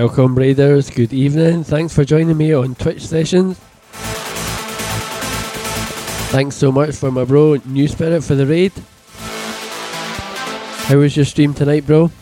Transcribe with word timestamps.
Welcome, 0.00 0.36
Raiders. 0.36 0.90
Good 0.90 1.12
evening. 1.12 1.64
Thanks 1.64 1.92
for 1.92 2.04
joining 2.04 2.36
me 2.36 2.52
on 2.52 2.76
Twitch 2.76 3.04
sessions. 3.04 3.58
Thanks 6.30 6.54
so 6.54 6.70
much 6.70 6.94
for 6.94 7.10
my 7.10 7.24
bro, 7.24 7.56
New 7.64 7.88
Spirit, 7.88 8.22
for 8.22 8.36
the 8.36 8.46
raid. 8.46 8.70
How 10.86 10.98
was 10.98 11.16
your 11.16 11.24
stream 11.24 11.52
tonight, 11.52 11.84
bro? 11.84 12.12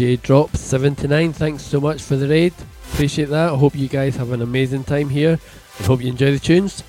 DJ 0.00 0.22
Drop 0.22 0.56
79, 0.56 1.34
thanks 1.34 1.62
so 1.62 1.78
much 1.78 2.00
for 2.00 2.16
the 2.16 2.26
raid. 2.26 2.54
Appreciate 2.90 3.28
that. 3.28 3.52
I 3.52 3.54
hope 3.54 3.76
you 3.76 3.86
guys 3.86 4.16
have 4.16 4.32
an 4.32 4.40
amazing 4.40 4.84
time 4.84 5.10
here 5.10 5.38
and 5.76 5.86
hope 5.86 6.00
you 6.00 6.08
enjoy 6.08 6.30
the 6.30 6.38
tunes. 6.38 6.80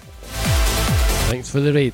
Thanks 1.27 1.49
for 1.49 1.59
the 1.59 1.73
raid. 1.73 1.93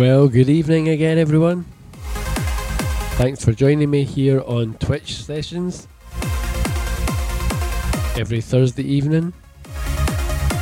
Well, 0.00 0.28
good 0.28 0.48
evening 0.48 0.88
again, 0.88 1.18
everyone. 1.18 1.66
Thanks 3.20 3.44
for 3.44 3.52
joining 3.52 3.90
me 3.90 4.04
here 4.04 4.40
on 4.46 4.72
Twitch 4.78 5.22
sessions 5.22 5.86
every 8.16 8.40
Thursday 8.40 8.82
evening, 8.82 9.34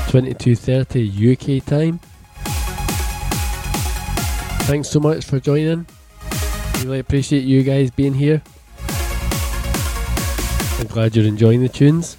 22:30 0.09 1.07
UK 1.07 1.61
time. 1.65 2.01
Thanks 4.67 4.89
so 4.89 4.99
much 4.99 5.25
for 5.25 5.39
joining. 5.39 5.87
Really 6.83 6.99
appreciate 6.99 7.45
you 7.45 7.63
guys 7.63 7.93
being 7.93 8.15
here. 8.15 8.43
I'm 10.81 10.89
glad 10.89 11.15
you're 11.15 11.27
enjoying 11.27 11.63
the 11.63 11.69
tunes. 11.69 12.17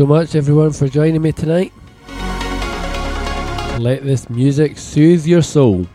So 0.00 0.06
much, 0.06 0.34
everyone, 0.34 0.72
for 0.72 0.88
joining 0.88 1.20
me 1.20 1.30
tonight. 1.30 1.74
Let 3.78 4.02
this 4.02 4.30
music 4.30 4.78
soothe 4.78 5.26
your 5.26 5.42
soul. 5.42 5.86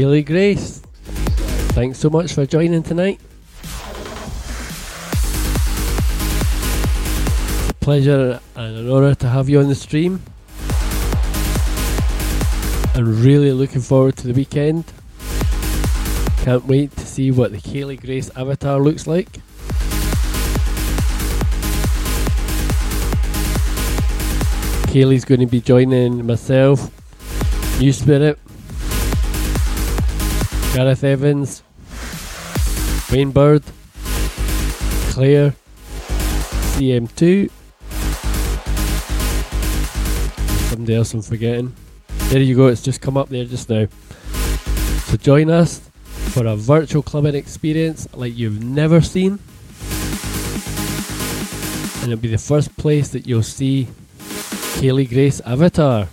Kaylee 0.00 0.24
Grace, 0.24 0.80
thanks 1.76 1.98
so 1.98 2.08
much 2.08 2.32
for 2.32 2.46
joining 2.46 2.82
tonight. 2.82 3.20
It's 7.58 7.68
a 7.68 7.74
pleasure 7.80 8.40
and 8.56 8.76
an 8.78 8.90
honour 8.90 9.14
to 9.16 9.28
have 9.28 9.50
you 9.50 9.60
on 9.60 9.68
the 9.68 9.74
stream. 9.74 10.22
And 12.94 13.08
really 13.22 13.52
looking 13.52 13.82
forward 13.82 14.16
to 14.16 14.28
the 14.28 14.32
weekend. 14.32 14.90
Can't 16.44 16.64
wait 16.64 16.96
to 16.96 17.06
see 17.06 17.30
what 17.30 17.52
the 17.52 17.58
Kaylee 17.58 18.00
Grace 18.00 18.30
avatar 18.34 18.80
looks 18.80 19.06
like. 19.06 19.28
Kaylee's 24.88 25.26
going 25.26 25.40
to 25.40 25.46
be 25.46 25.60
joining 25.60 26.24
myself, 26.24 26.90
New 27.78 27.92
Spirit, 27.92 28.38
Gareth 30.72 31.02
Evans, 31.02 31.62
Wayne 33.10 33.32
Bird, 33.32 33.62
Claire, 35.10 35.54
CM2, 36.76 37.50
somebody 40.70 40.94
else 40.94 41.12
I'm 41.12 41.22
forgetting. 41.22 41.74
There 42.28 42.40
you 42.40 42.54
go, 42.54 42.68
it's 42.68 42.82
just 42.82 43.00
come 43.00 43.16
up 43.16 43.28
there 43.28 43.44
just 43.44 43.68
now. 43.68 43.88
So 45.06 45.16
join 45.16 45.50
us 45.50 45.80
for 46.04 46.46
a 46.46 46.54
virtual 46.54 47.02
clubbing 47.02 47.34
experience 47.34 48.06
like 48.14 48.38
you've 48.38 48.62
never 48.62 49.00
seen. 49.00 49.40
And 52.02 52.12
it'll 52.12 52.22
be 52.22 52.28
the 52.28 52.38
first 52.38 52.76
place 52.76 53.08
that 53.08 53.26
you'll 53.26 53.42
see 53.42 53.88
Kaylee 54.78 55.08
Grace 55.08 55.40
Avatar. 55.40 56.06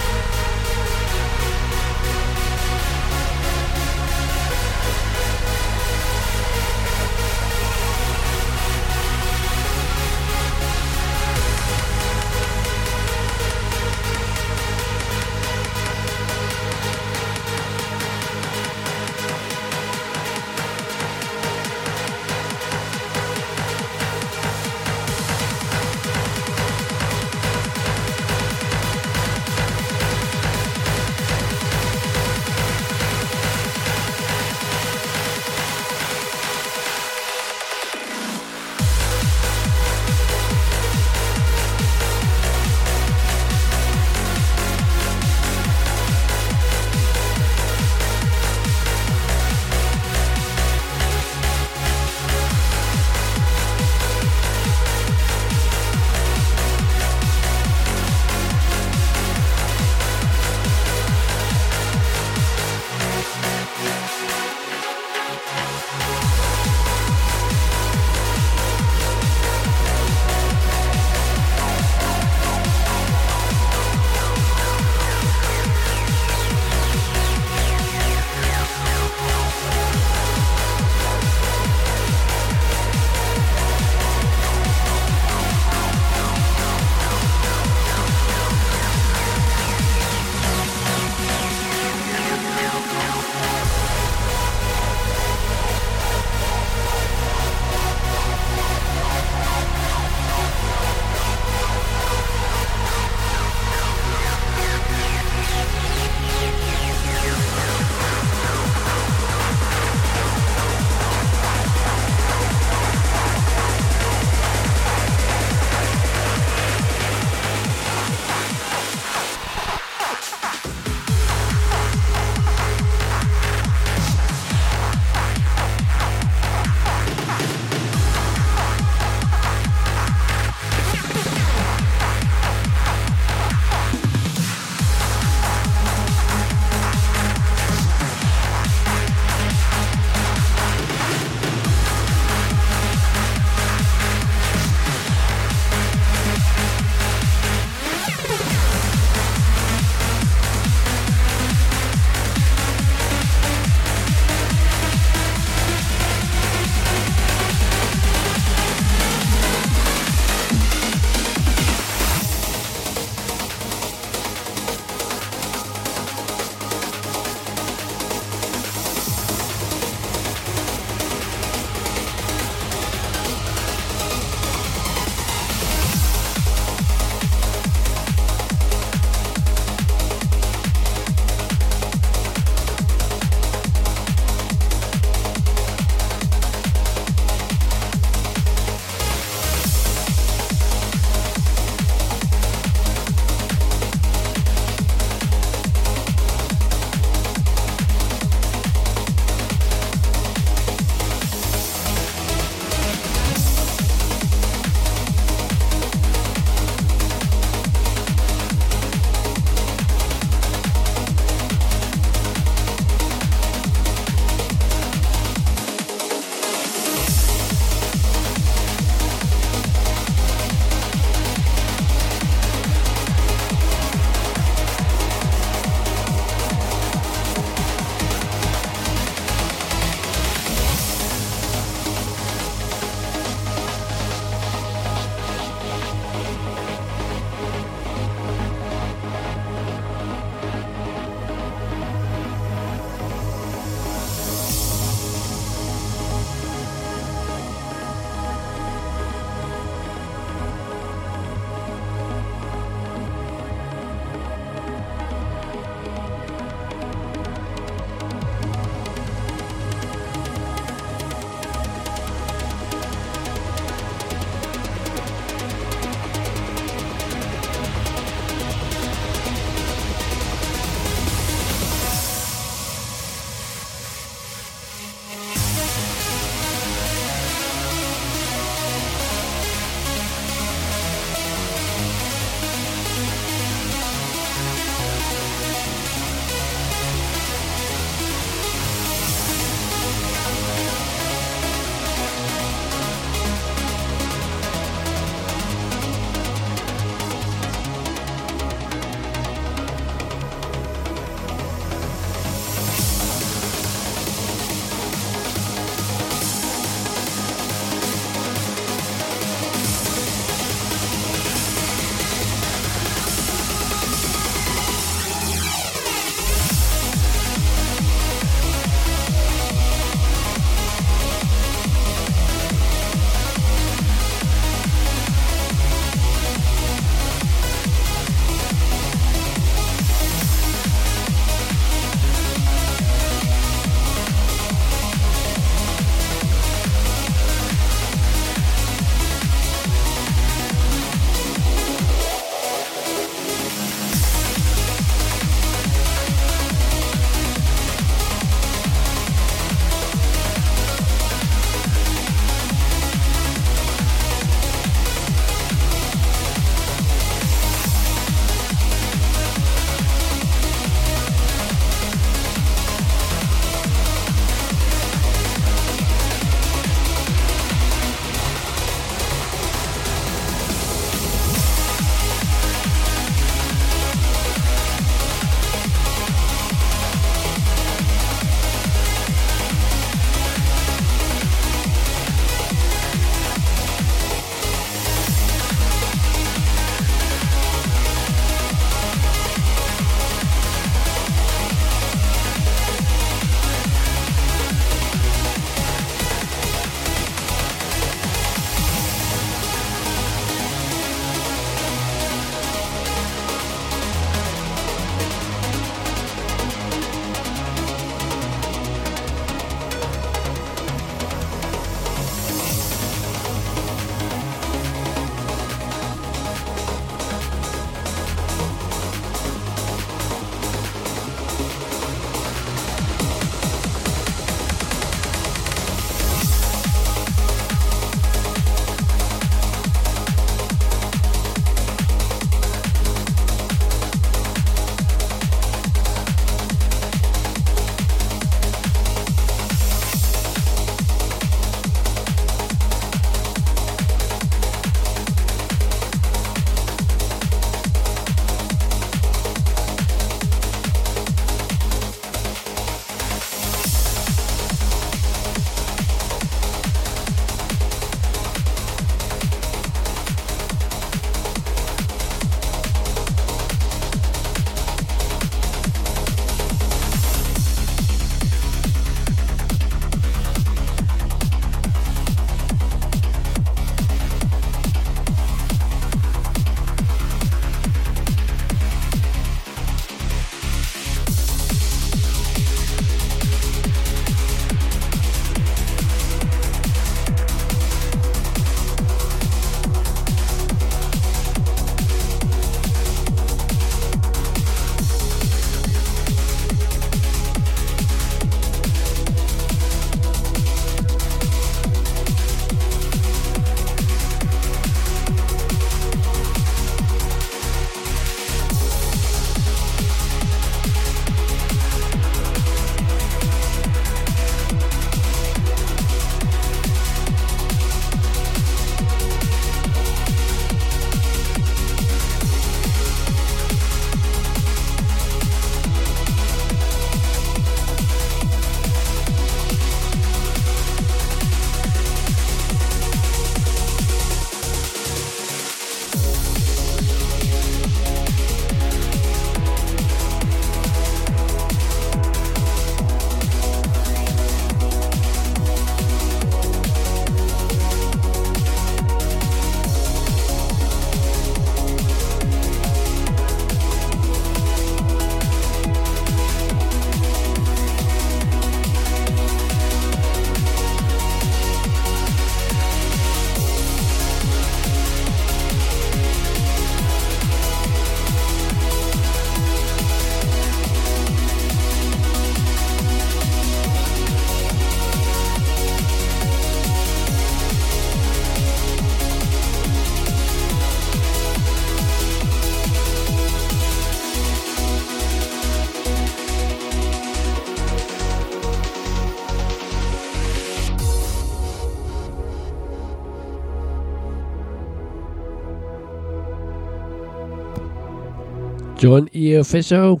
John 598.88 599.10
E. 599.14 599.34
Official. 599.34 600.00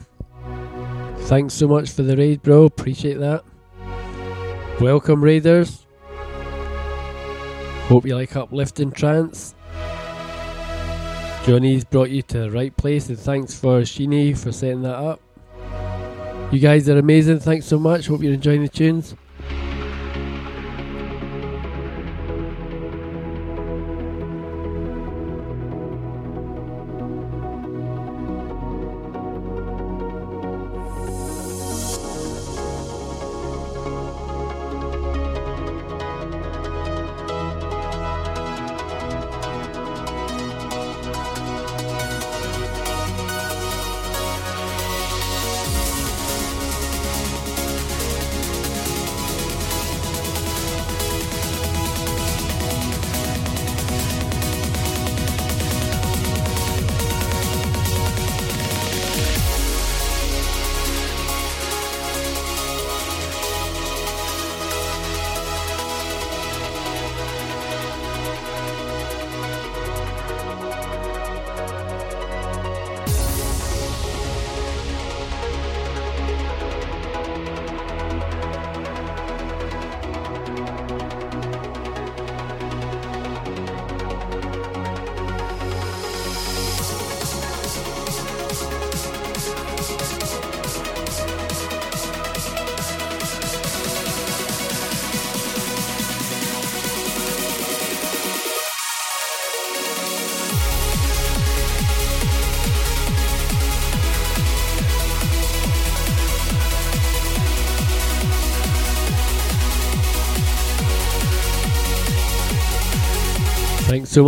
Thanks 1.26 1.52
so 1.52 1.68
much 1.68 1.90
for 1.90 2.04
the 2.04 2.16
raid, 2.16 2.40
bro. 2.40 2.64
Appreciate 2.64 3.18
that. 3.18 3.44
Welcome, 4.80 5.22
Raiders. 5.22 5.84
Hope 7.88 8.06
you 8.06 8.14
like 8.14 8.34
uplifting 8.34 8.90
trance. 8.90 9.54
Johnny's 11.44 11.84
brought 11.84 12.08
you 12.08 12.22
to 12.22 12.38
the 12.38 12.50
right 12.50 12.74
place, 12.78 13.10
and 13.10 13.18
thanks 13.18 13.54
for 13.54 13.82
Sheeny 13.82 14.34
for 14.34 14.52
setting 14.52 14.80
that 14.84 14.96
up. 14.96 15.20
You 16.50 16.58
guys 16.58 16.88
are 16.88 16.96
amazing. 16.96 17.40
Thanks 17.40 17.66
so 17.66 17.78
much. 17.78 18.06
Hope 18.06 18.22
you're 18.22 18.32
enjoying 18.32 18.62
the 18.62 18.68
tunes. 18.68 19.14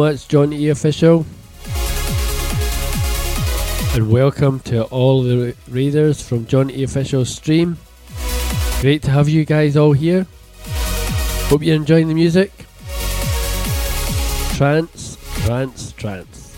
Thanks 0.01 0.23
so 0.23 0.39
much, 0.39 0.51
John 0.51 0.53
E. 0.55 0.69
Official. 0.71 1.27
And 3.95 4.11
welcome 4.11 4.61
to 4.61 4.85
all 4.85 5.23
the 5.23 5.55
readers 5.69 6.27
from 6.27 6.47
John 6.47 6.71
E. 6.71 6.85
Official 6.85 7.27
stream. 7.27 7.77
Great 8.81 9.03
to 9.03 9.11
have 9.11 9.29
you 9.29 9.45
guys 9.45 9.77
all 9.77 9.93
here. 9.93 10.27
Hope 11.49 11.63
you're 11.63 11.77
enjoying 11.77 12.09
the 12.09 12.15
music. 12.15 12.51
Trance, 14.57 15.19
trance, 15.45 15.93
trance. 15.93 16.57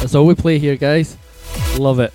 That's 0.00 0.14
all 0.14 0.26
we 0.26 0.34
play 0.34 0.58
here, 0.58 0.76
guys. 0.76 1.16
Love 1.78 1.98
it. 1.98 2.12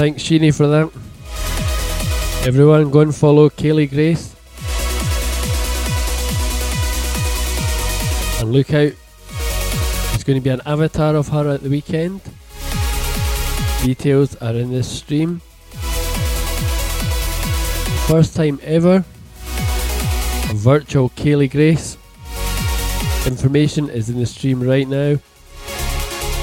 Thanks, 0.00 0.22
Sheeny, 0.22 0.56
for 0.56 0.66
that. 0.66 0.86
Everyone, 2.48 2.90
go 2.90 3.00
and 3.00 3.14
follow 3.14 3.50
Kaylee 3.50 3.90
Grace. 3.90 4.34
And 8.40 8.50
look 8.50 8.72
out, 8.72 8.94
there's 10.08 10.24
going 10.24 10.38
to 10.38 10.42
be 10.42 10.48
an 10.48 10.62
avatar 10.64 11.16
of 11.16 11.28
her 11.28 11.46
at 11.50 11.62
the 11.62 11.68
weekend. 11.68 12.22
Details 13.82 14.36
are 14.36 14.54
in 14.54 14.70
this 14.70 14.90
stream. 14.90 15.42
First 18.08 18.34
time 18.34 18.58
ever, 18.62 19.04
a 19.04 20.54
virtual 20.54 21.10
Kaylee 21.10 21.50
Grace. 21.50 21.98
Information 23.26 23.90
is 23.90 24.08
in 24.08 24.18
the 24.18 24.24
stream 24.24 24.62
right 24.62 24.88
now. 24.88 25.18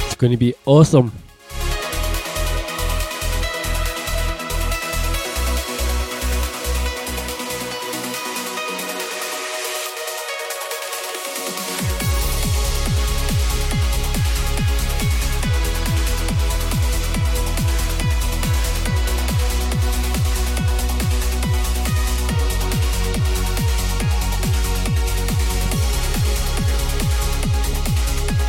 It's 0.06 0.16
going 0.16 0.30
to 0.30 0.38
be 0.38 0.54
awesome. 0.68 1.12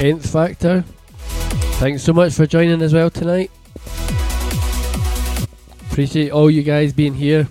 Nth 0.08 0.32
Factor. 0.32 0.84
Thanks 1.80 2.02
so 2.02 2.14
much 2.14 2.32
for 2.32 2.46
joining 2.46 2.80
as 2.80 2.94
well 2.94 3.10
tonight. 3.10 3.50
Appreciate 5.90 6.30
all 6.30 6.50
you 6.50 6.62
guys 6.62 6.94
being 6.94 7.12
here. 7.12 7.46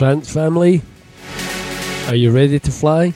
Trance 0.00 0.32
family, 0.32 0.80
are 2.08 2.14
you 2.14 2.30
ready 2.30 2.58
to 2.58 2.70
fly? 2.70 3.12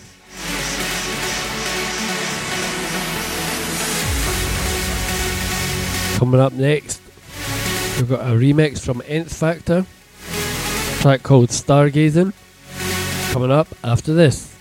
Coming 6.19 6.41
up 6.41 6.53
next, 6.53 7.01
we've 7.97 8.11
got 8.11 8.21
a 8.21 8.35
remix 8.35 8.81
from 8.85 9.01
Nth 9.07 9.33
Factor, 9.33 9.87
track 11.01 11.23
called 11.23 11.49
Stargazing. 11.49 12.35
Coming 13.33 13.51
up 13.51 13.69
after 13.83 14.13
this. 14.13 14.54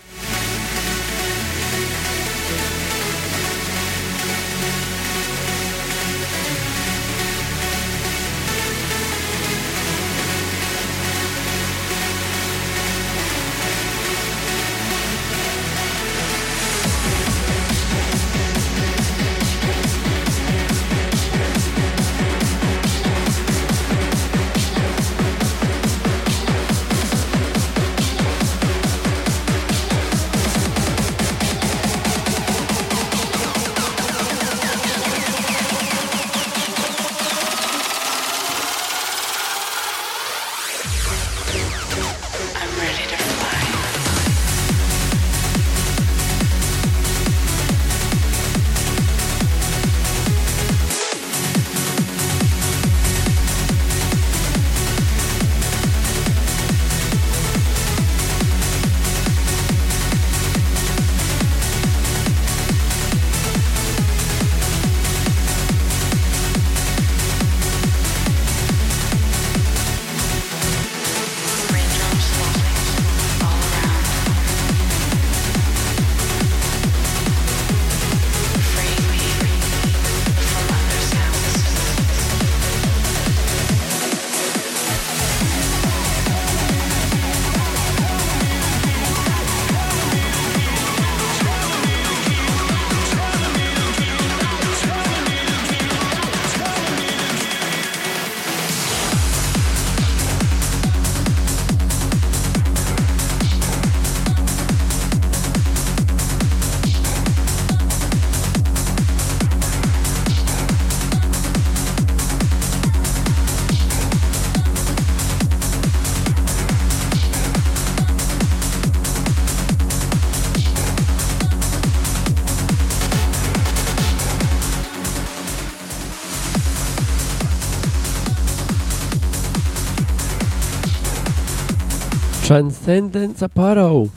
Transcendence 132.93 133.41
Apparel. 133.41 134.11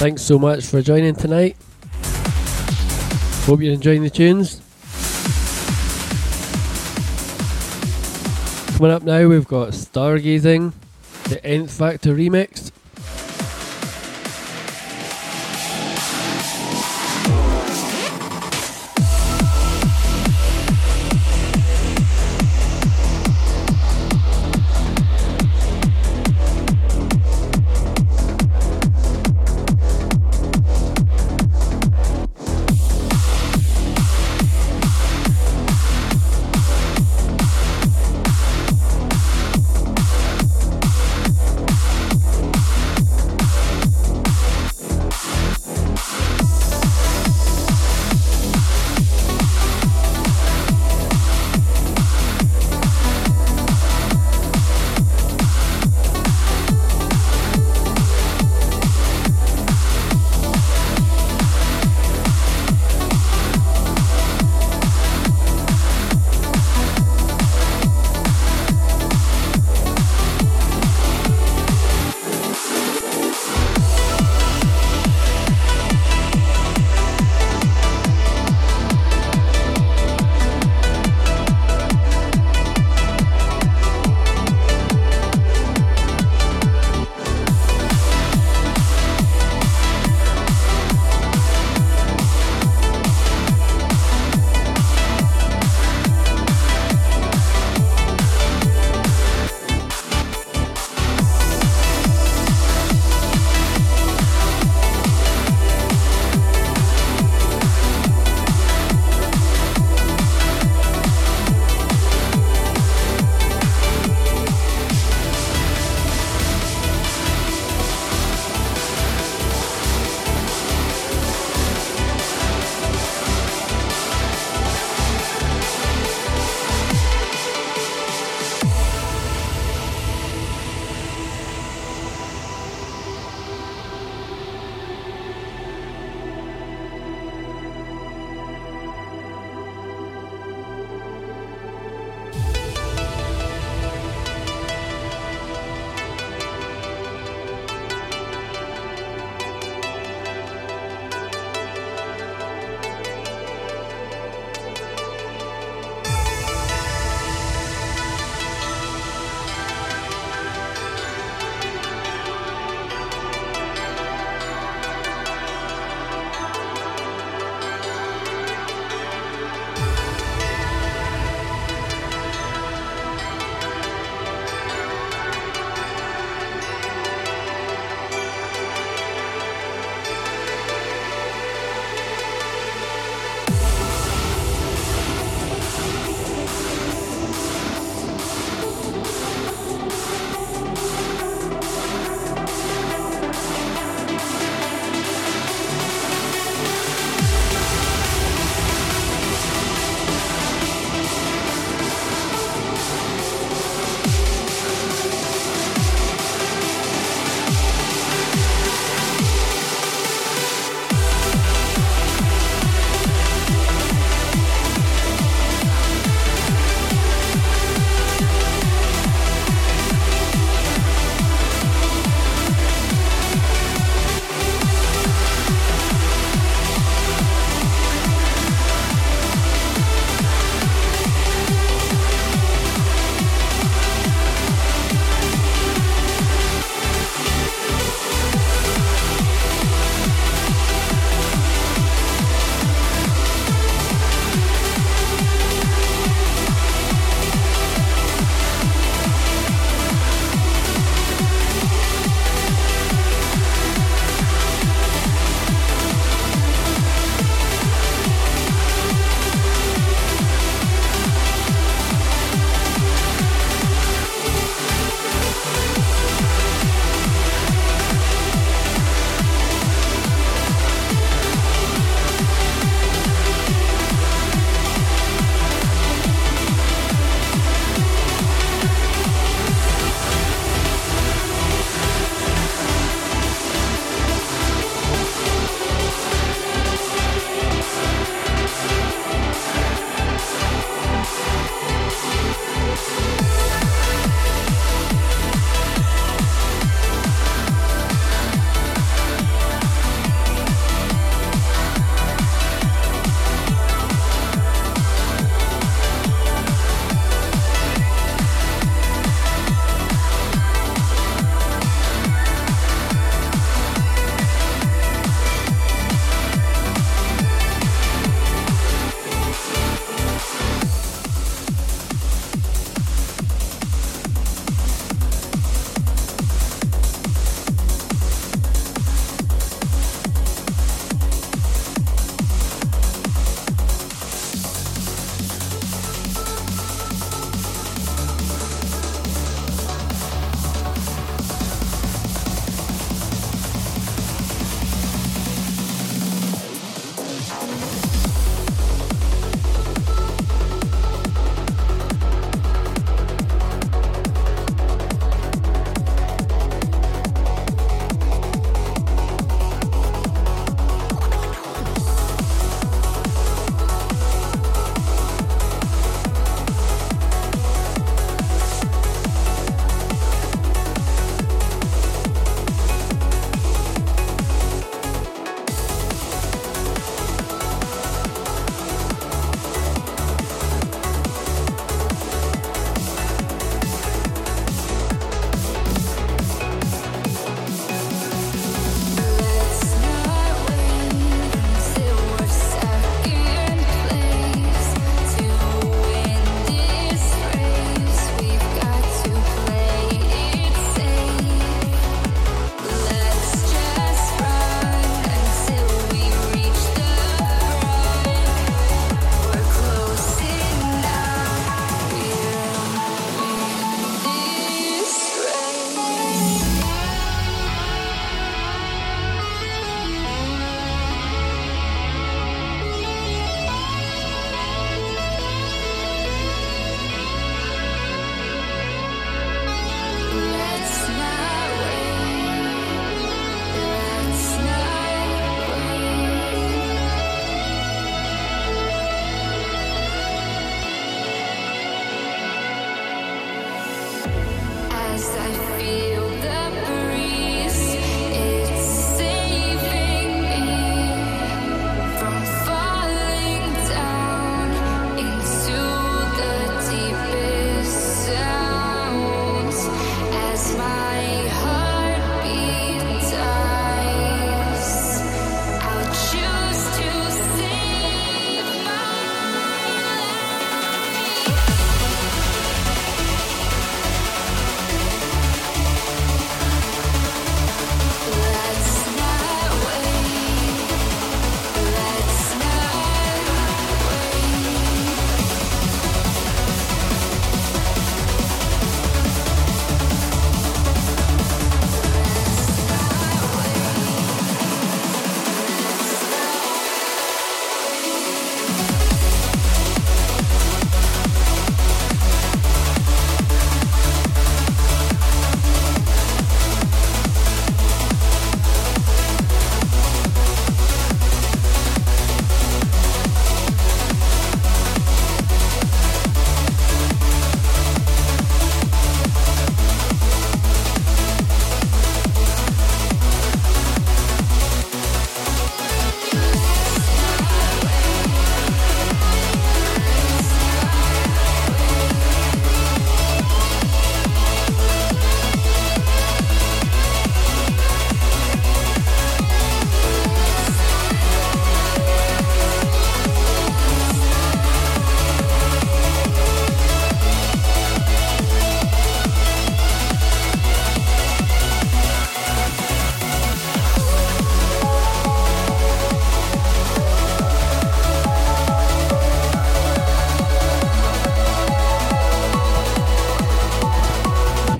Thanks 0.00 0.22
so 0.22 0.38
much 0.38 0.64
for 0.64 0.80
joining 0.80 1.14
tonight. 1.14 1.58
Hope 3.44 3.60
you're 3.60 3.74
enjoying 3.74 4.02
the 4.02 4.08
tunes. 4.08 4.62
Coming 8.78 8.92
up 8.92 9.02
now, 9.02 9.28
we've 9.28 9.46
got 9.46 9.74
Stargazing, 9.74 10.72
the 11.24 11.44
Nth 11.44 11.70
Factor 11.70 12.14
remix. 12.14 12.51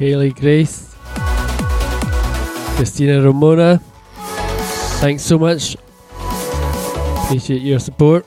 Kaylee 0.03 0.35
Grace, 0.35 0.97
Christina 2.75 3.23
Ramona. 3.23 3.79
Thanks 4.99 5.23
so 5.23 5.39
much. 5.39 5.77
Appreciate 7.23 7.63
your 7.63 7.79
support. 7.79 8.27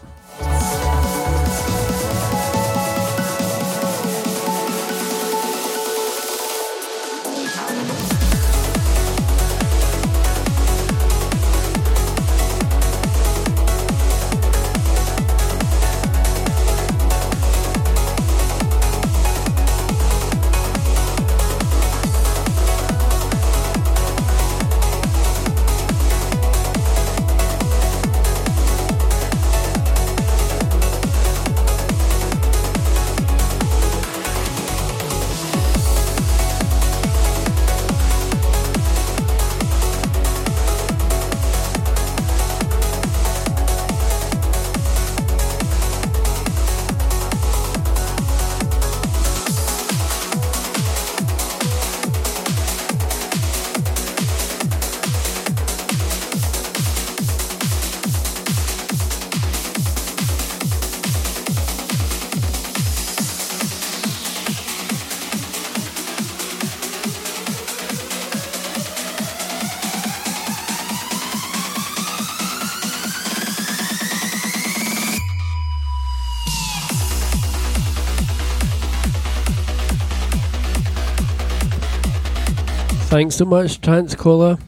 Thanks 83.16 83.38
so 83.38 83.46
much, 83.46 83.80
Transcola. 83.80 84.60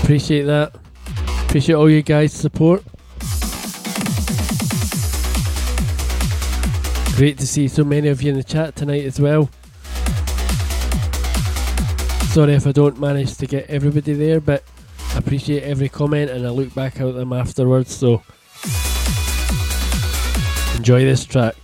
Appreciate 0.00 0.46
that. 0.46 0.74
Appreciate 1.44 1.76
all 1.76 1.88
you 1.88 2.02
guys' 2.02 2.32
support. 2.32 2.82
Great 7.14 7.38
to 7.38 7.46
see 7.46 7.68
so 7.68 7.84
many 7.84 8.08
of 8.08 8.20
you 8.20 8.32
in 8.32 8.36
the 8.36 8.42
chat 8.42 8.74
tonight 8.74 9.04
as 9.04 9.20
well. 9.20 9.48
Sorry 12.32 12.54
if 12.54 12.66
I 12.66 12.72
don't 12.72 12.98
manage 12.98 13.36
to 13.36 13.46
get 13.46 13.70
everybody 13.70 14.14
there, 14.14 14.40
but 14.40 14.64
I 15.14 15.18
appreciate 15.18 15.62
every 15.62 15.88
comment 15.88 16.32
and 16.32 16.44
I 16.44 16.50
look 16.50 16.74
back 16.74 17.00
at 17.00 17.14
them 17.14 17.32
afterwards. 17.32 17.94
So 17.94 18.24
enjoy 20.76 21.04
this 21.04 21.24
track. 21.24 21.54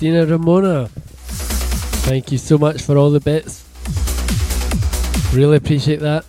Christina 0.00 0.24
Ramona. 0.24 0.88
Thank 2.08 2.32
you 2.32 2.38
so 2.38 2.56
much 2.56 2.80
for 2.80 2.96
all 2.96 3.10
the 3.10 3.20
bits. 3.20 3.66
Really 5.34 5.58
appreciate 5.58 6.00
that. 6.00 6.24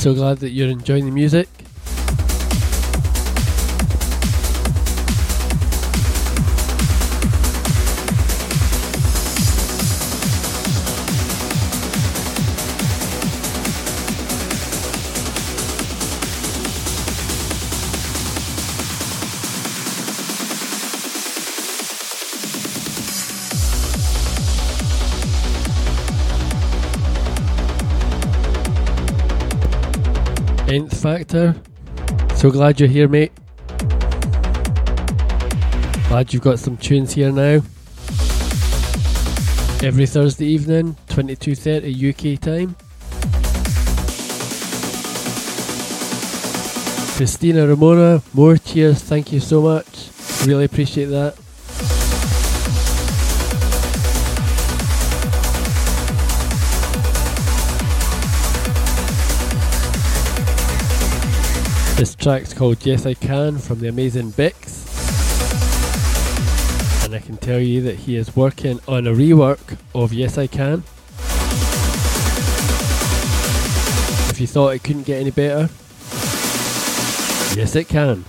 So 0.00 0.12
glad 0.12 0.40
that 0.40 0.50
you're 0.50 0.68
enjoying 0.68 1.06
the 1.06 1.10
music. 1.10 1.48
Factor. 31.08 31.54
So 32.36 32.50
glad 32.50 32.78
you're 32.78 32.88
here, 32.88 33.08
mate. 33.08 33.32
Glad 36.08 36.34
you've 36.34 36.42
got 36.42 36.58
some 36.58 36.76
tunes 36.76 37.14
here 37.14 37.32
now. 37.32 37.62
Every 39.82 40.04
Thursday 40.04 40.44
evening, 40.44 40.96
22.30 41.06 42.36
UK 42.36 42.38
time. 42.38 42.76
Christina 47.16 47.66
Ramona, 47.66 48.22
more 48.34 48.58
cheers, 48.58 49.02
thank 49.02 49.32
you 49.32 49.40
so 49.40 49.62
much. 49.62 50.10
Really 50.46 50.66
appreciate 50.66 51.06
that. 51.06 51.38
This 61.98 62.14
track's 62.14 62.54
called 62.54 62.86
Yes 62.86 63.06
I 63.06 63.14
Can 63.14 63.58
from 63.58 63.80
the 63.80 63.88
amazing 63.88 64.30
Bix. 64.30 64.86
And 67.04 67.12
I 67.12 67.18
can 67.18 67.36
tell 67.38 67.58
you 67.58 67.82
that 67.82 67.96
he 67.96 68.14
is 68.14 68.36
working 68.36 68.78
on 68.86 69.08
a 69.08 69.10
rework 69.10 69.76
of 69.96 70.12
Yes 70.12 70.38
I 70.38 70.46
Can. 70.46 70.84
If 74.30 74.40
you 74.40 74.46
thought 74.46 74.76
it 74.76 74.84
couldn't 74.84 75.06
get 75.06 75.20
any 75.20 75.32
better, 75.32 75.68
yes 77.58 77.74
it 77.74 77.88
can. 77.88 78.24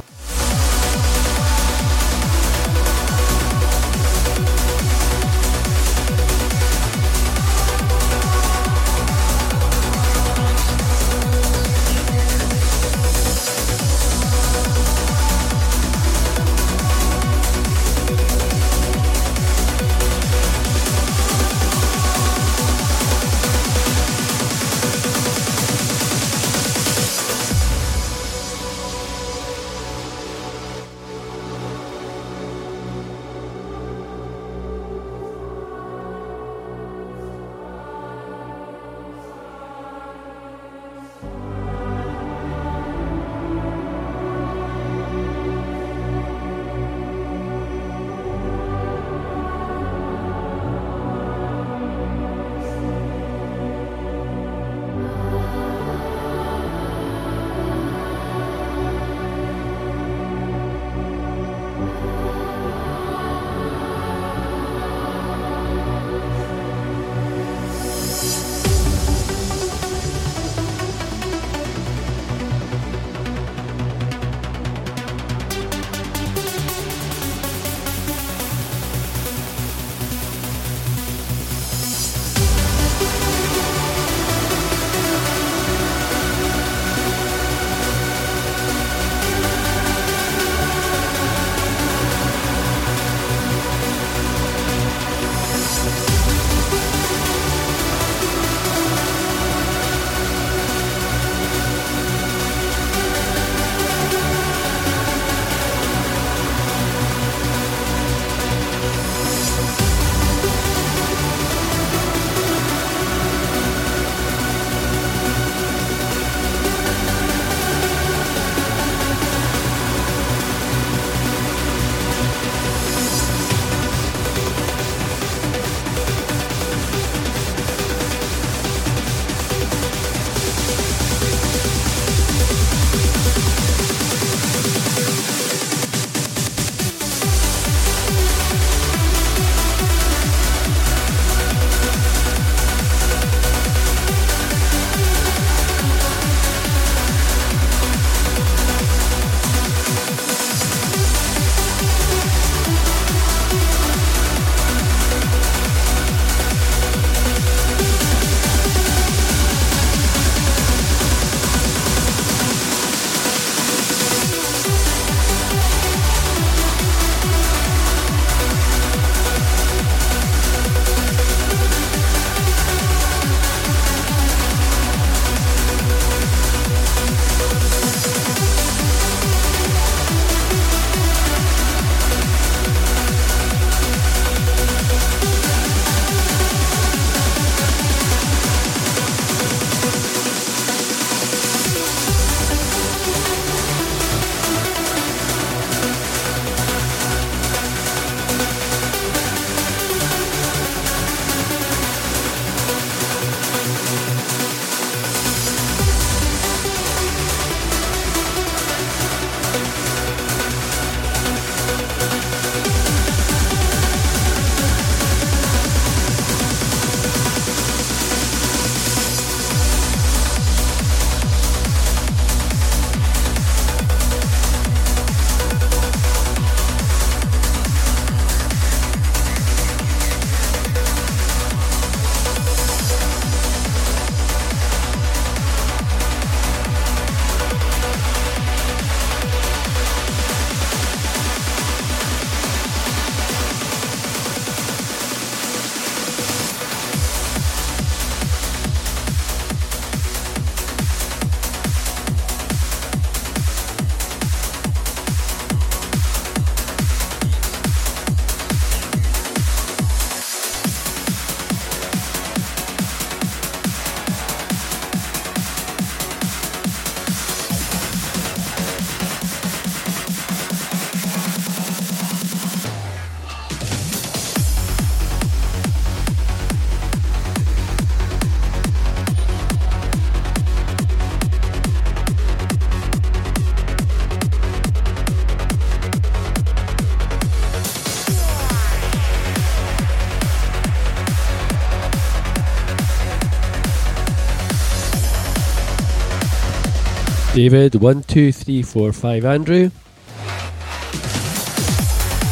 David, 297.40 297.76
one, 297.76 298.04
two, 298.04 298.34
three, 298.34 298.62
four, 298.62 298.92
five, 298.92 299.24
Andrew. 299.24 299.70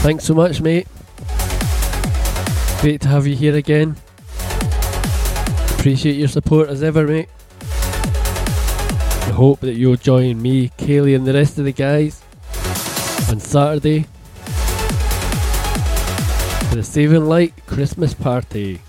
Thanks 0.03 0.25
so 0.25 0.33
much, 0.33 0.59
mate. 0.59 0.85
Great 2.81 2.99
to 2.99 3.07
have 3.07 3.25
you 3.25 3.33
here 3.33 3.55
again. 3.55 3.95
Appreciate 5.79 6.17
your 6.17 6.27
support 6.27 6.67
as 6.67 6.83
ever, 6.83 7.07
mate. 7.07 7.29
I 7.61 9.31
hope 9.33 9.61
that 9.61 9.75
you'll 9.77 9.95
join 9.95 10.41
me, 10.41 10.73
Kaylee, 10.77 11.15
and 11.15 11.25
the 11.25 11.35
rest 11.35 11.57
of 11.57 11.63
the 11.63 11.71
guys 11.71 12.21
on 13.29 13.39
Saturday 13.39 14.07
for 16.67 16.75
the 16.75 16.83
Saving 16.83 17.27
Light 17.27 17.53
Christmas 17.65 18.13
party. 18.13 18.81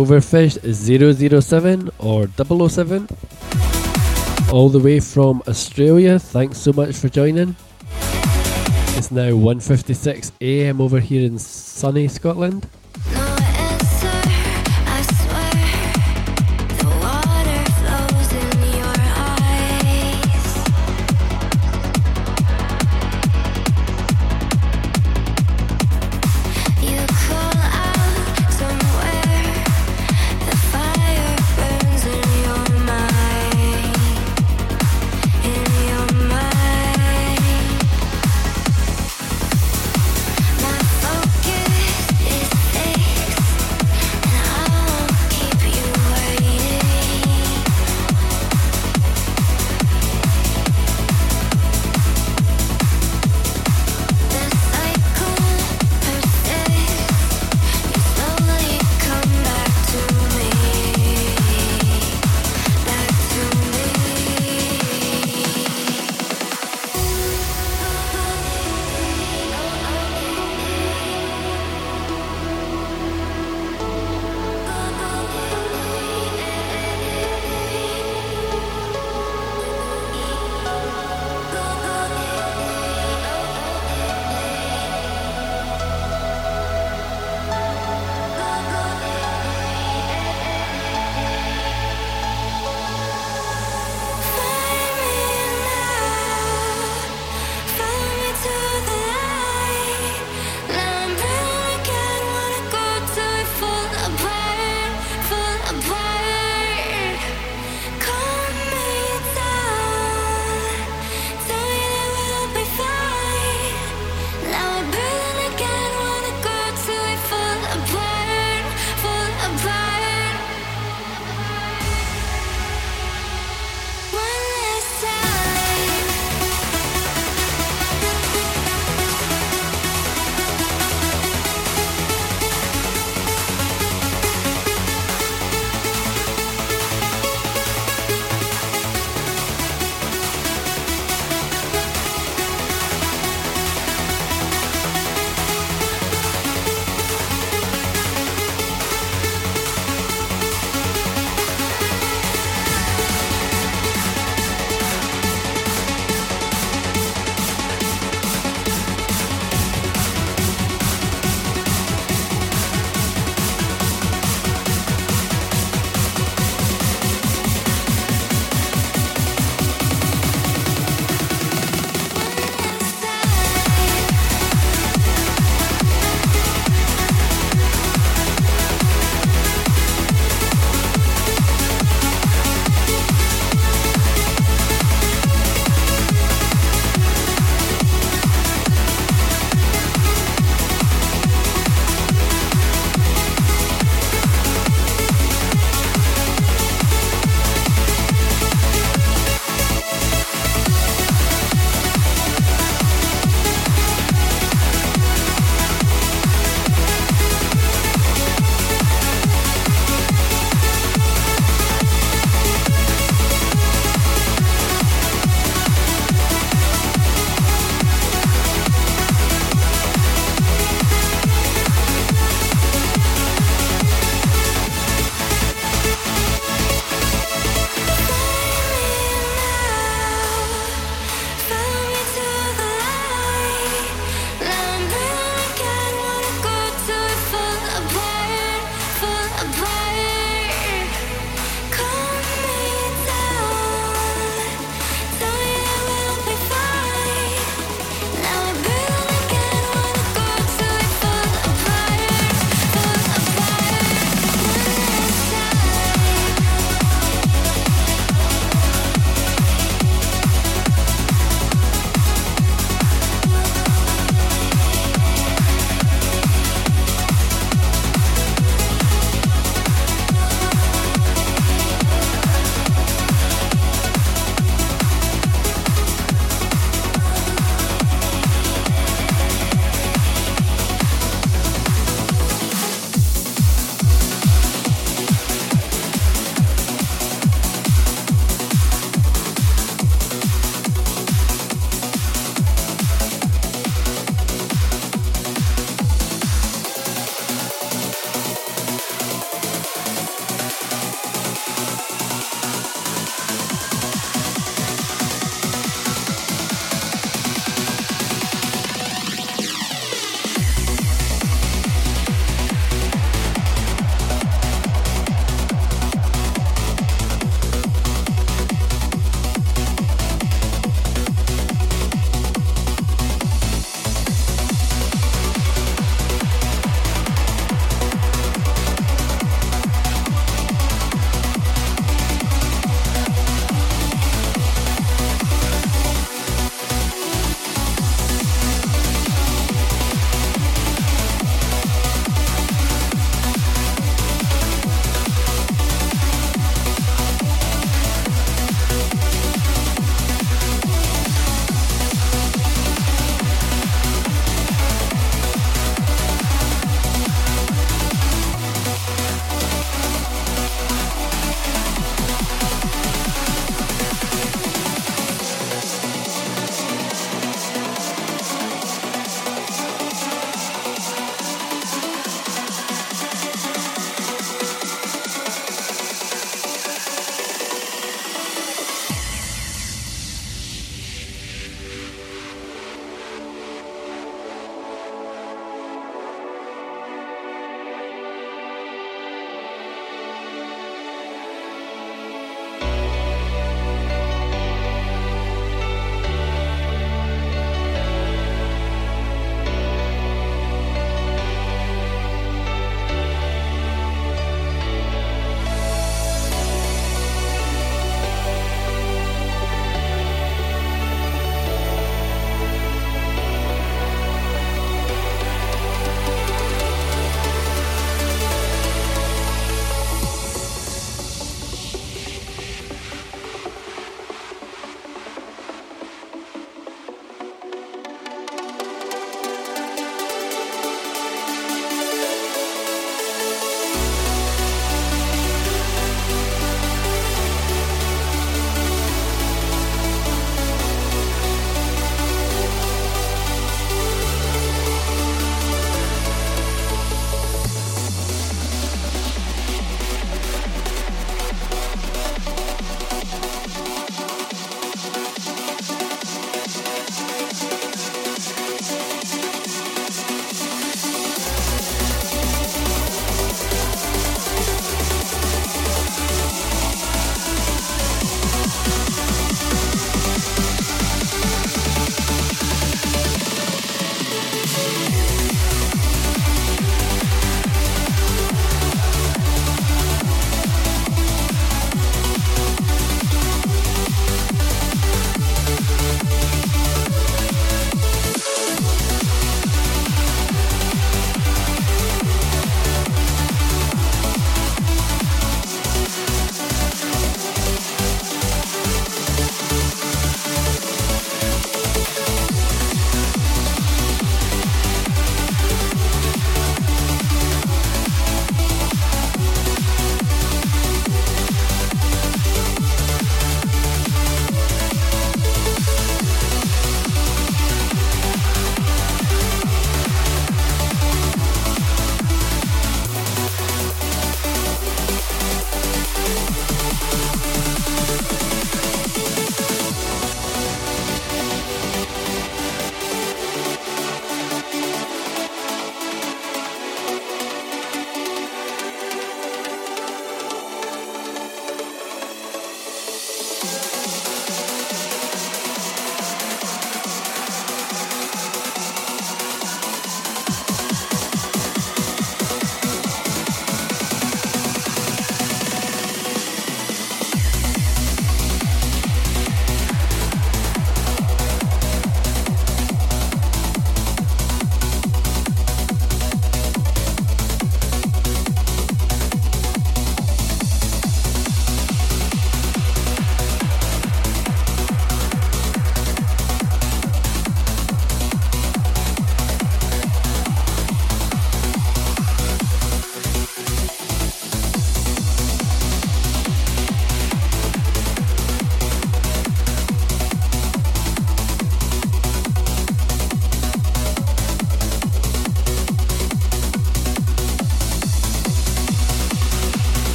Silverfish 0.00 0.56
007 1.42 1.90
or 1.98 2.26
007. 2.26 3.06
All 4.50 4.70
the 4.70 4.78
way 4.78 4.98
from 4.98 5.42
Australia. 5.46 6.18
Thanks 6.18 6.56
so 6.56 6.72
much 6.72 6.96
for 6.96 7.10
joining. 7.10 7.54
It's 8.96 9.10
now 9.10 9.32
1:56 9.32 10.32
a.m. 10.40 10.80
over 10.80 11.00
here 11.00 11.26
in 11.26 11.38
sunny 11.38 12.08
Scotland. 12.08 12.66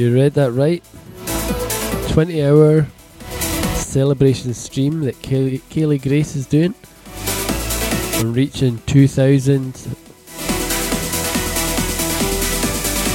You 0.00 0.14
read 0.14 0.32
that 0.32 0.52
right. 0.52 0.82
20 2.12 2.42
hour 2.42 2.86
celebration 3.74 4.54
stream 4.54 5.00
that 5.00 5.16
Kaylee, 5.16 6.02
Grace 6.02 6.34
is 6.36 6.46
doing. 6.46 6.74
And 8.14 8.34
reaching 8.34 8.78
2,000. 8.86 9.74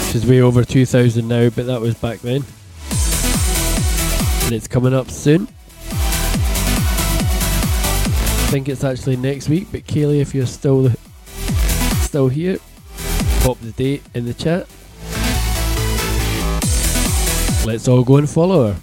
Which 0.06 0.16
is 0.16 0.28
way 0.28 0.42
over 0.42 0.64
2,000 0.64 1.28
now, 1.28 1.50
but 1.50 1.66
that 1.66 1.82
was 1.82 1.96
back 1.96 2.20
then. 2.20 2.44
And 4.46 4.54
it's 4.54 4.68
coming 4.68 4.94
up 4.94 5.10
soon. 5.10 5.48
I 8.38 8.48
think 8.52 8.70
it's 8.70 8.84
actually 8.84 9.18
next 9.18 9.50
week, 9.50 9.70
but 9.72 9.86
Kaylee, 9.86 10.22
if 10.22 10.36
you're 10.36 10.46
still 10.46 10.92
still 12.02 12.30
here, 12.30 12.60
pop 13.42 13.60
the 13.60 13.72
date 13.72 14.04
in 14.14 14.26
the 14.26 14.36
chat. 14.36 14.68
Let's 17.66 17.88
all 17.88 18.04
go 18.04 18.18
and 18.18 18.30
follow 18.30 18.68
her. 18.68 18.80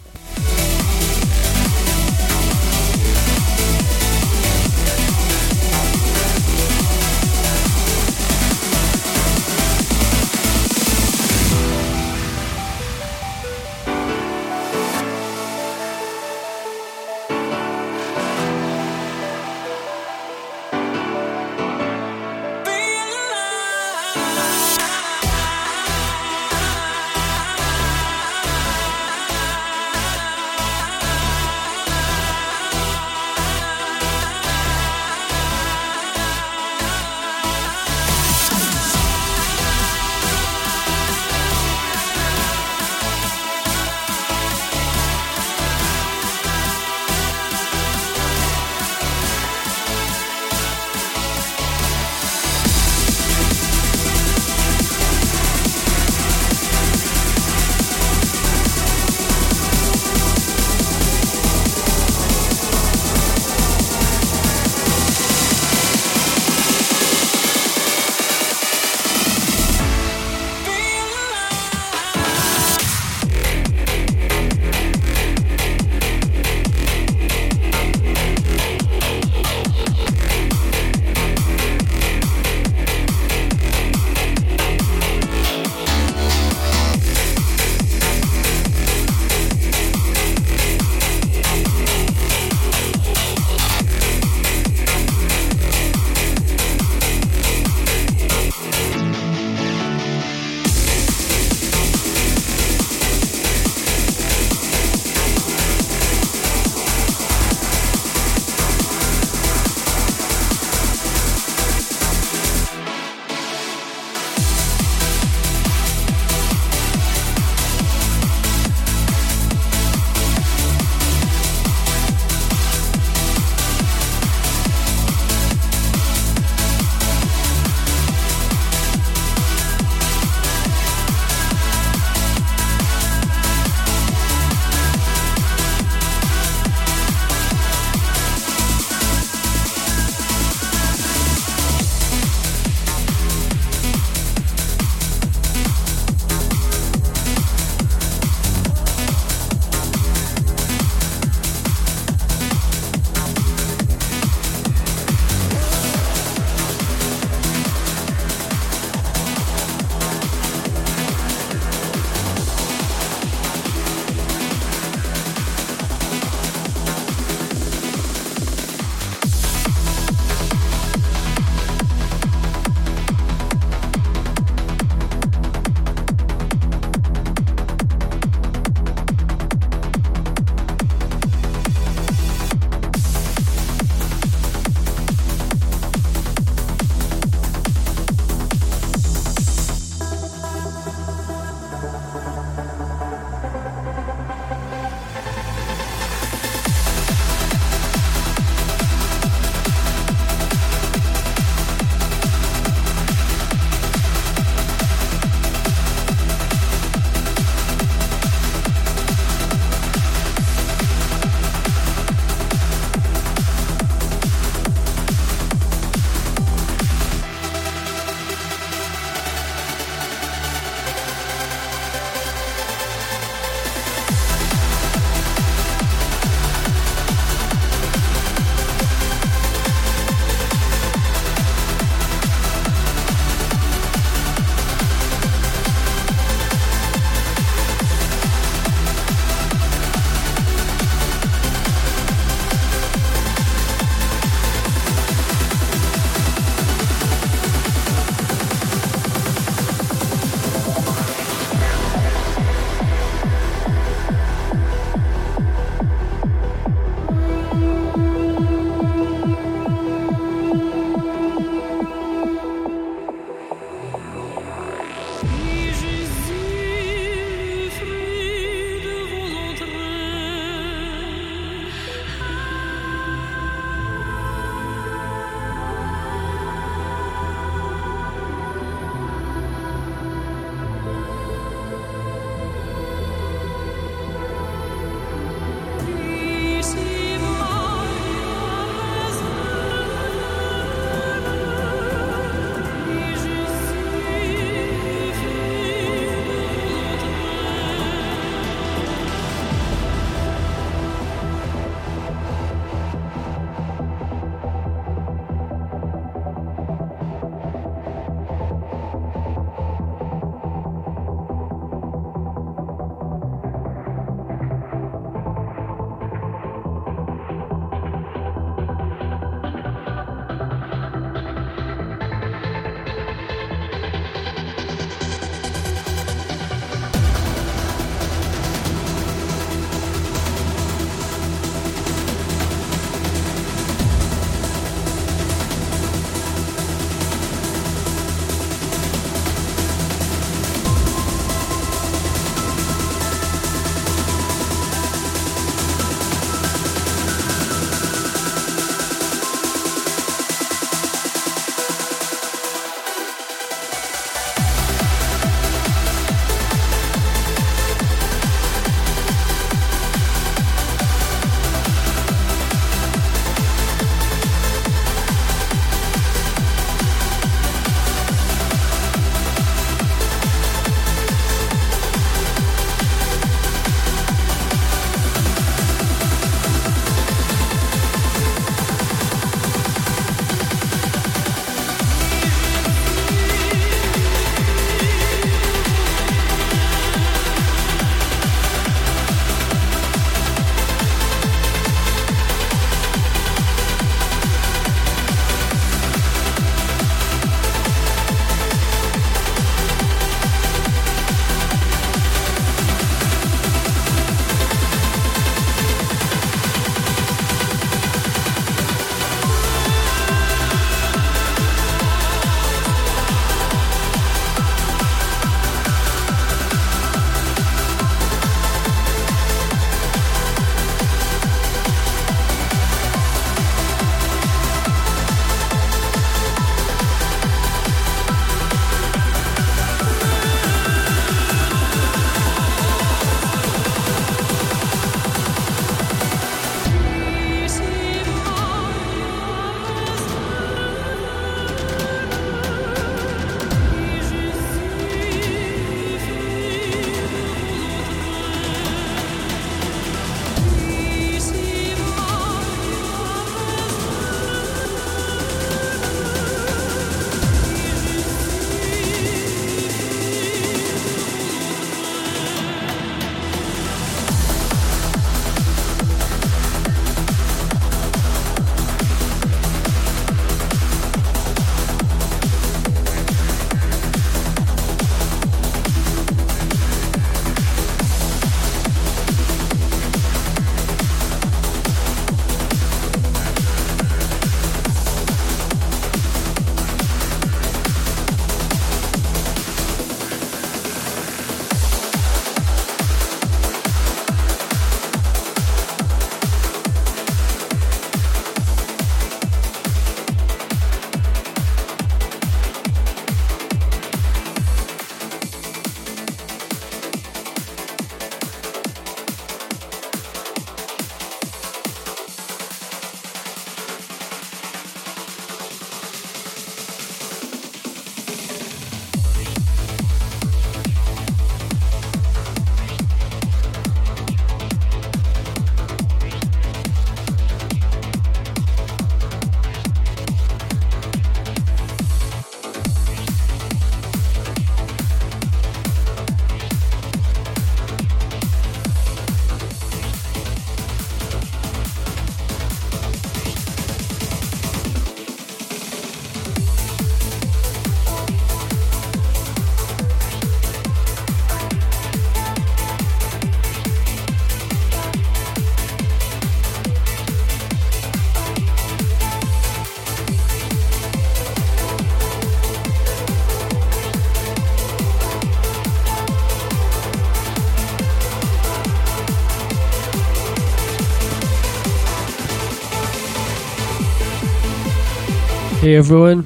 Hey 575.62 575.76
everyone, 575.76 576.24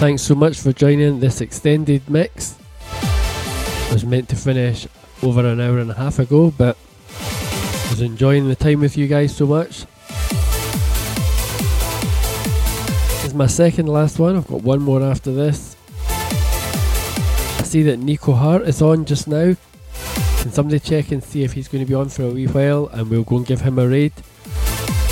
thanks 0.00 0.20
so 0.22 0.34
much 0.34 0.58
for 0.58 0.72
joining 0.72 1.20
this 1.20 1.40
extended 1.40 2.10
mix. 2.10 2.58
It 2.90 3.92
was 3.92 4.04
meant 4.04 4.28
to 4.30 4.34
finish 4.34 4.88
over 5.22 5.46
an 5.46 5.60
hour 5.60 5.78
and 5.78 5.88
a 5.92 5.94
half 5.94 6.18
ago, 6.18 6.50
but 6.50 6.76
I 7.08 7.86
was 7.90 8.00
enjoying 8.00 8.48
the 8.48 8.56
time 8.56 8.80
with 8.80 8.98
you 8.98 9.06
guys 9.06 9.36
so 9.36 9.46
much. 9.46 9.84
This 13.12 13.26
is 13.26 13.32
my 13.32 13.46
second 13.46 13.86
last 13.86 14.18
one, 14.18 14.36
I've 14.36 14.48
got 14.48 14.62
one 14.62 14.80
more 14.80 15.02
after 15.02 15.32
this. 15.32 15.76
I 16.08 17.62
see 17.62 17.84
that 17.84 18.00
Nico 18.00 18.32
Hart 18.32 18.62
is 18.62 18.82
on 18.82 19.04
just 19.04 19.28
now. 19.28 19.54
Can 20.40 20.50
somebody 20.50 20.80
check 20.80 21.12
and 21.12 21.22
see 21.22 21.44
if 21.44 21.52
he's 21.52 21.68
going 21.68 21.84
to 21.84 21.88
be 21.88 21.94
on 21.94 22.08
for 22.08 22.24
a 22.24 22.30
wee 22.30 22.46
while 22.46 22.88
and 22.88 23.08
we'll 23.08 23.22
go 23.22 23.36
and 23.36 23.46
give 23.46 23.60
him 23.60 23.78
a 23.78 23.86
raid? 23.86 24.14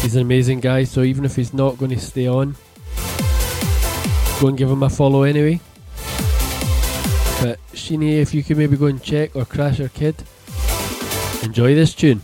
He's 0.01 0.17
an 0.17 0.23
amazing 0.23 0.59
guy, 0.59 0.83
so 0.83 1.03
even 1.03 1.25
if 1.25 1.37
he's 1.37 1.55
not 1.55 1.79
going 1.79 1.93
to 1.93 2.01
stay 2.01 2.27
on, 2.27 2.57
go 4.41 4.49
and 4.49 4.57
give 4.57 4.71
him 4.71 4.83
a 4.83 4.89
follow 4.89 5.23
anyway. 5.23 5.61
But 7.43 7.59
Sheeny, 7.75 8.21
if 8.21 8.33
you 8.33 8.43
could 8.43 8.57
maybe 8.57 8.77
go 8.77 8.87
and 8.87 9.03
check 9.03 9.37
or 9.37 9.45
Crasher 9.45 9.93
Kid, 9.93 10.17
enjoy 11.45 11.75
this 11.75 11.95
tune. 11.95 12.23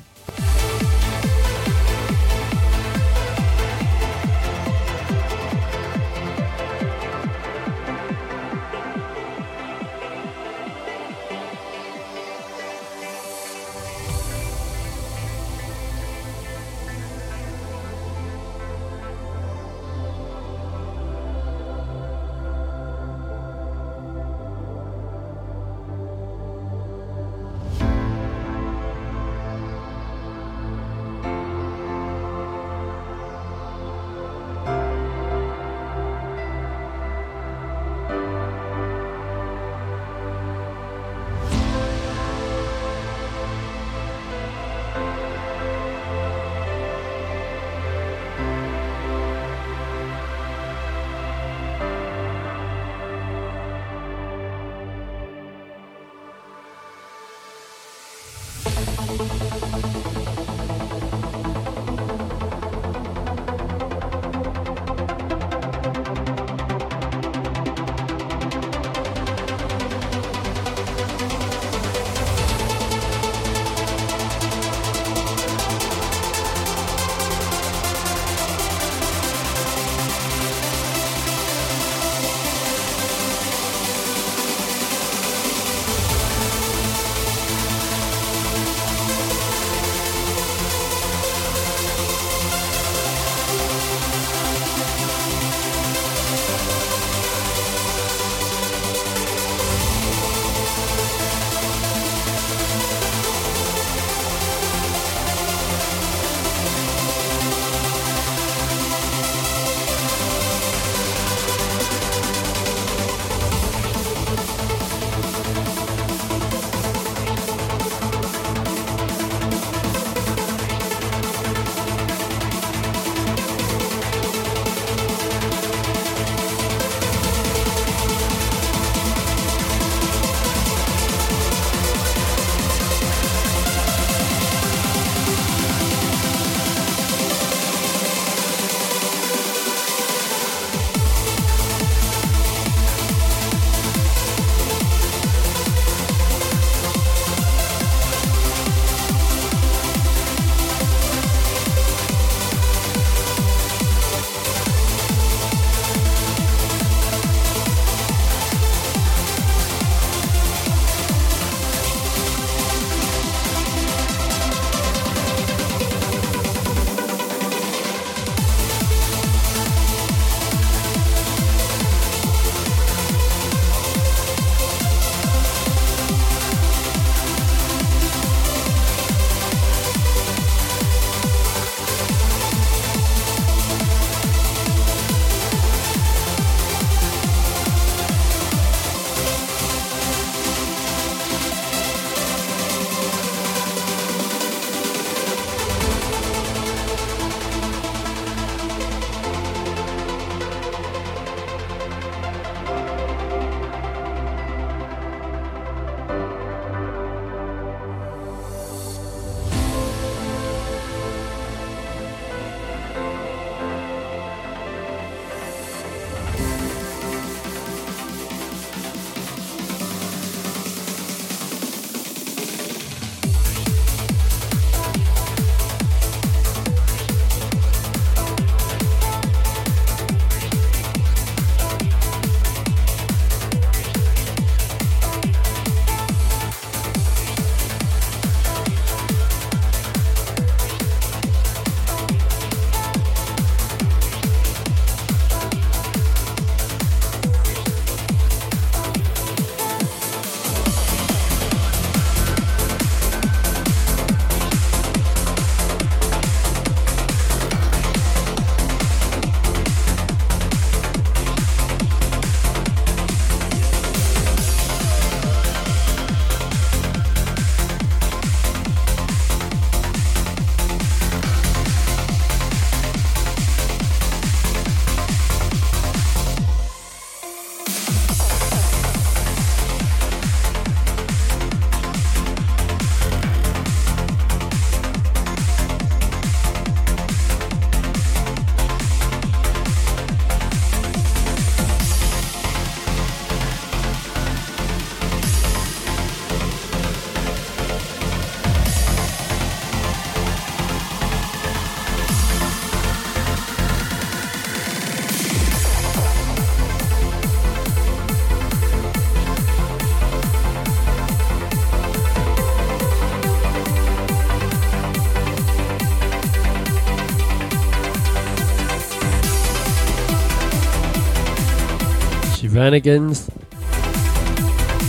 Vanigans. 322.56 323.28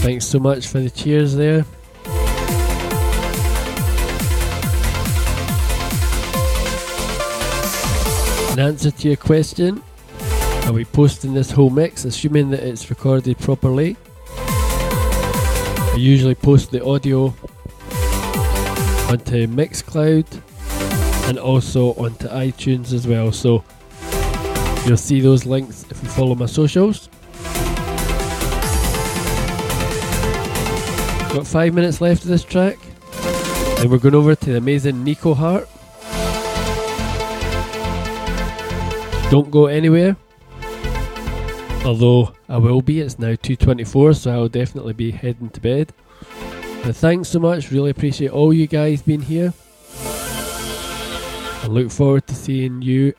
Thanks 0.01 0.25
so 0.25 0.39
much 0.39 0.67
for 0.67 0.79
the 0.79 0.89
cheers 0.89 1.35
there. 1.35 1.65
In 8.53 8.59
answer 8.59 8.89
to 8.89 9.07
your 9.09 9.17
question, 9.17 9.83
are 10.63 10.71
we 10.71 10.85
posting 10.85 11.33
this 11.33 11.51
whole 11.51 11.69
mix, 11.69 12.05
assuming 12.05 12.51
that 12.51 12.63
it's 12.63 12.89
recorded 12.89 13.37
properly? 13.39 13.97
I 14.37 15.95
usually 15.97 16.35
post 16.35 16.71
the 16.71 16.85
audio 16.85 17.25
onto 19.11 19.45
Mixcloud 19.45 20.25
and 21.27 21.37
also 21.37 21.95
onto 21.95 22.29
iTunes 22.29 22.93
as 22.93 23.05
well. 23.05 23.33
So 23.33 23.65
you'll 24.87 24.95
see 24.95 25.19
those 25.19 25.45
links 25.45 25.85
if 25.89 26.01
you 26.01 26.07
follow 26.07 26.33
my 26.33 26.45
socials. 26.45 27.06
Got 31.33 31.45
five 31.45 31.73
minutes 31.73 32.01
left 32.01 32.23
of 32.23 32.29
this 32.29 32.43
track. 32.43 32.77
Then 33.77 33.89
we're 33.89 33.99
going 33.99 34.15
over 34.15 34.33
to 34.33 34.45
the 34.45 34.57
amazing 34.57 35.03
Nico 35.03 35.33
Hart. 35.33 35.69
Don't 39.29 39.51
go 39.51 39.65
anywhere. 39.67 40.15
Although 41.85 42.33
I 42.49 42.57
will 42.57 42.81
be, 42.81 43.01
it's 43.01 43.19
now 43.19 43.33
2.24 43.33 44.15
so 44.15 44.31
I'll 44.31 44.47
definitely 44.49 44.93
be 44.93 45.11
heading 45.11 45.49
to 45.49 45.61
bed. 45.61 45.93
But 46.83 46.95
thanks 46.95 47.29
so 47.29 47.39
much, 47.39 47.71
really 47.71 47.91
appreciate 47.91 48.31
all 48.31 48.53
you 48.53 48.67
guys 48.67 49.01
being 49.01 49.21
here. 49.21 49.53
I 51.63 51.67
look 51.69 51.91
forward 51.91 52.25
to 52.27 52.35
seeing 52.35 52.81
you 52.81 53.13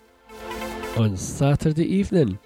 on 0.97 1.17
Saturday 1.17 1.85
evening. 1.85 2.39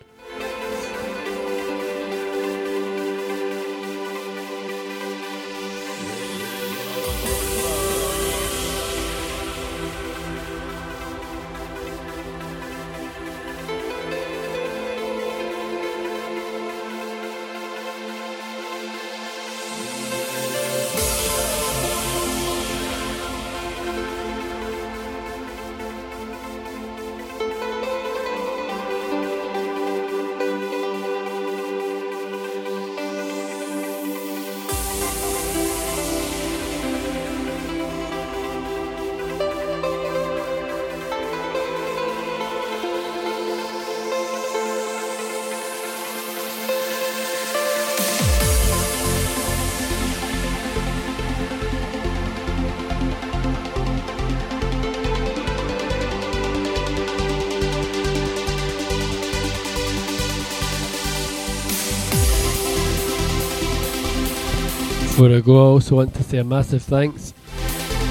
Before 65.22 65.36
I 65.36 65.40
go, 65.40 65.54
I 65.54 65.68
also 65.74 65.94
want 65.94 66.12
to 66.14 66.24
say 66.24 66.38
a 66.38 66.42
massive 66.42 66.82
thanks 66.82 67.32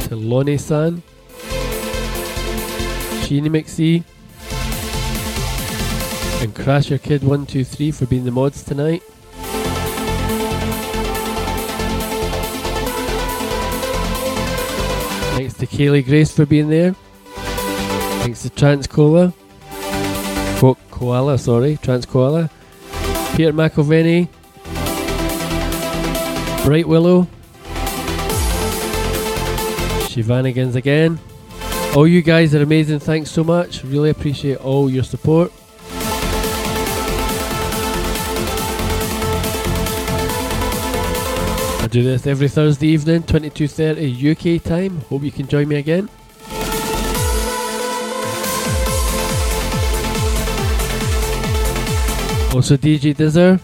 to 0.08 0.16
Lonnie 0.16 0.58
San, 0.58 1.04
Sheeny 3.26 3.50
McSee, 3.50 4.06
and 6.42 6.56
Crasher 6.56 7.02
Kid 7.02 7.22
123 7.24 7.92
for 7.92 8.06
being 8.06 8.24
the 8.24 8.32
mods 8.32 8.64
tonight. 8.64 9.04
Thanks 15.36 15.56
to 15.56 15.68
Kaylee 15.68 16.06
Grace 16.06 16.32
for 16.32 16.46
being 16.46 16.70
there. 16.70 16.94
Thanks 18.24 18.44
to 18.44 18.50
Trans 18.52 18.88
Cola. 18.88 19.34
Co- 20.60 20.78
Koala, 20.90 21.38
sorry, 21.38 21.76
Trans 21.82 22.06
Koala. 22.06 22.50
Peter 23.36 23.52
McElveny. 23.52 24.30
Bright 26.64 26.88
Willow. 26.88 27.28
Shivanigans 30.08 30.76
again. 30.76 31.20
All 31.96 32.08
you 32.08 32.22
guys 32.22 32.54
are 32.56 32.62
amazing. 32.62 33.00
Thanks 33.00 33.32
so 33.32 33.44
much. 33.44 33.84
Really 33.84 34.10
appreciate 34.12 34.58
all 34.58 34.90
your 34.90 35.04
support. 35.04 35.52
I 41.82 41.88
do 41.90 42.04
this 42.04 42.28
every 42.28 42.48
Thursday 42.48 42.88
evening, 42.88 43.24
22:30 43.24 44.12
UK 44.14 44.64
time. 44.64 45.02
Hope 45.10 45.24
you 45.24 45.32
can 45.32 45.48
join 45.48 45.68
me 45.68 45.78
again. 45.78 46.10
Also 52.54 52.78
DJ 52.78 53.14
Dizzer. 53.14 53.60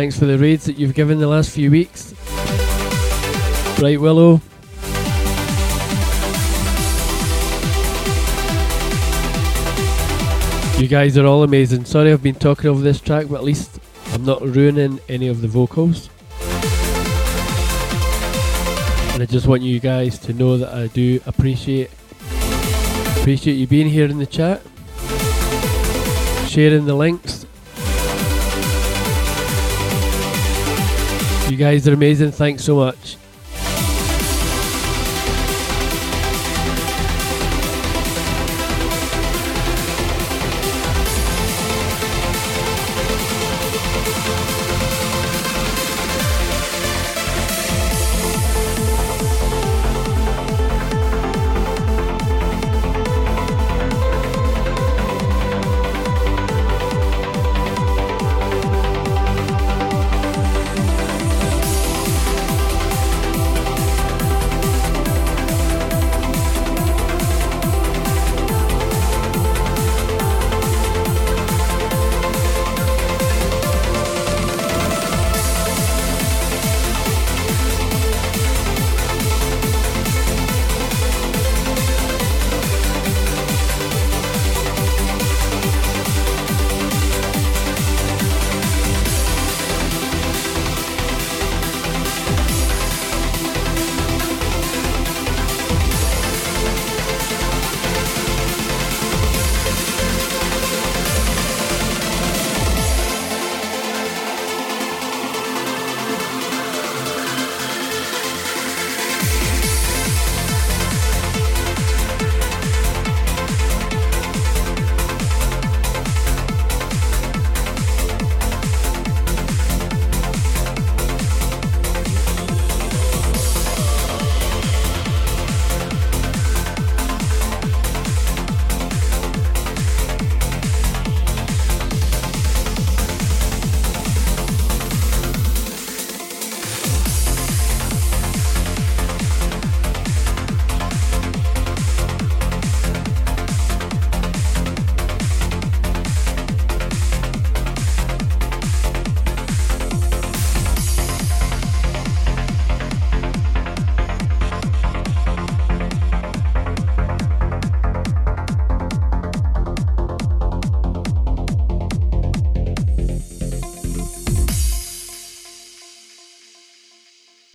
Thanks 0.00 0.18
for 0.18 0.24
the 0.24 0.38
raids 0.38 0.64
that 0.64 0.78
you've 0.78 0.94
given 0.94 1.18
the 1.18 1.26
last 1.26 1.50
few 1.50 1.70
weeks. 1.70 2.14
Bright 3.78 4.00
Willow. 4.00 4.40
You 10.80 10.88
guys 10.88 11.18
are 11.18 11.26
all 11.26 11.42
amazing. 11.42 11.84
Sorry 11.84 12.10
I've 12.10 12.22
been 12.22 12.34
talking 12.34 12.70
over 12.70 12.80
this 12.80 12.98
track, 12.98 13.26
but 13.28 13.34
at 13.34 13.44
least 13.44 13.78
I'm 14.14 14.24
not 14.24 14.40
ruining 14.40 15.00
any 15.10 15.28
of 15.28 15.42
the 15.42 15.48
vocals. 15.48 16.08
And 19.12 19.22
I 19.22 19.26
just 19.26 19.46
want 19.46 19.60
you 19.60 19.80
guys 19.80 20.18
to 20.20 20.32
know 20.32 20.56
that 20.56 20.72
I 20.72 20.86
do 20.86 21.20
appreciate 21.26 21.90
appreciate 23.18 23.56
you 23.56 23.66
being 23.66 23.90
here 23.90 24.06
in 24.06 24.16
the 24.16 24.24
chat, 24.24 24.62
sharing 26.48 26.86
the 26.86 26.94
links. 26.94 27.44
You 31.50 31.56
guys 31.56 31.88
are 31.88 31.94
amazing. 31.94 32.30
Thanks 32.30 32.62
so 32.62 32.76
much. 32.76 33.16